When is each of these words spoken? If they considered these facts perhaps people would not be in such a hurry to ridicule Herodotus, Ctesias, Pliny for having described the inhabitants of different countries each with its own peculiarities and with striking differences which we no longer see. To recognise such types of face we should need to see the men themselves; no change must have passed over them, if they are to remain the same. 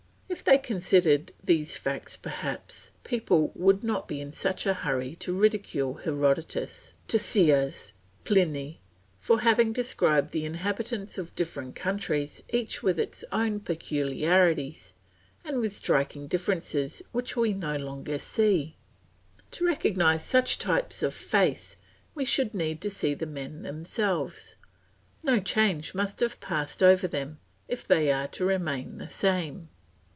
If 0.33 0.45
they 0.45 0.57
considered 0.57 1.33
these 1.43 1.75
facts 1.75 2.15
perhaps 2.15 2.93
people 3.03 3.51
would 3.53 3.83
not 3.83 4.07
be 4.07 4.21
in 4.21 4.31
such 4.31 4.65
a 4.65 4.73
hurry 4.73 5.13
to 5.17 5.37
ridicule 5.37 5.95
Herodotus, 5.95 6.93
Ctesias, 7.09 7.91
Pliny 8.23 8.79
for 9.19 9.41
having 9.41 9.73
described 9.73 10.31
the 10.31 10.45
inhabitants 10.45 11.17
of 11.17 11.35
different 11.35 11.75
countries 11.75 12.43
each 12.49 12.81
with 12.81 12.97
its 12.97 13.25
own 13.33 13.59
peculiarities 13.59 14.93
and 15.43 15.59
with 15.59 15.73
striking 15.73 16.27
differences 16.27 17.03
which 17.11 17.35
we 17.35 17.51
no 17.51 17.75
longer 17.75 18.17
see. 18.17 18.77
To 19.51 19.65
recognise 19.65 20.23
such 20.25 20.57
types 20.57 21.03
of 21.03 21.13
face 21.13 21.75
we 22.15 22.23
should 22.23 22.53
need 22.53 22.79
to 22.81 22.89
see 22.89 23.13
the 23.13 23.25
men 23.25 23.63
themselves; 23.63 24.55
no 25.25 25.39
change 25.39 25.93
must 25.93 26.21
have 26.21 26.39
passed 26.39 26.81
over 26.81 27.05
them, 27.05 27.39
if 27.67 27.85
they 27.85 28.11
are 28.13 28.29
to 28.29 28.45
remain 28.45 28.97
the 28.97 29.09
same. 29.09 29.67